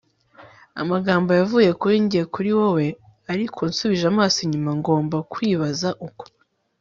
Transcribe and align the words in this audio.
amagambo 0.81 1.29
yavuye 1.39 1.69
kuri 1.81 1.95
njye 2.05 2.21
kuri 2.33 2.49
wewe, 2.59 2.87
ariko 3.33 3.59
nsubije 3.69 4.05
amaso 4.13 4.37
inyuma 4.45 4.71
ngomba 4.79 5.17
kwibaza 5.31 5.89
uko 6.07 6.23